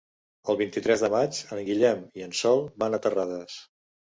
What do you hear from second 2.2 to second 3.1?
i en Sol van a